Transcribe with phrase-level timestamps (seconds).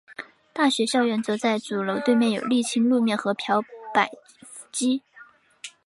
[0.51, 3.61] 大学校园则在主楼对面有沥青路面和漂
[3.93, 4.09] 白
[4.71, 5.03] 机。